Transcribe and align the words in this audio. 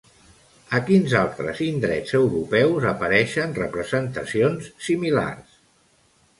A 0.77 0.79
quins 0.87 1.13
altres 1.19 1.61
indrets 1.65 2.15
europeus 2.21 2.89
apareixen 2.93 3.55
representacions 3.61 4.75
similars? 4.89 5.57